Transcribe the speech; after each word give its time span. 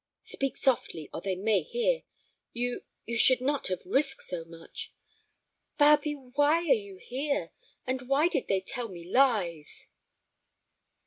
"Speak 0.23 0.57
softly, 0.57 1.11
or 1.13 1.21
they 1.21 1.35
may 1.35 1.61
hear. 1.61 2.01
You—you 2.53 3.19
should 3.19 3.39
not 3.39 3.67
have 3.67 3.85
risked 3.85 4.23
so 4.23 4.43
much." 4.43 4.91
"Barbe, 5.77 6.17
why 6.33 6.55
are 6.61 6.73
you 6.73 6.97
here, 6.97 7.51
and 7.85 8.09
why 8.09 8.27
did 8.27 8.47
they 8.47 8.61
tell 8.61 8.87
me 8.87 9.03
lies?" 9.07 9.89